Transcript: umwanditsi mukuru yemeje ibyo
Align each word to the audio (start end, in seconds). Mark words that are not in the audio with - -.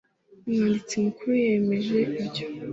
umwanditsi 0.47 0.95
mukuru 1.05 1.33
yemeje 1.45 1.97
ibyo 2.23 2.45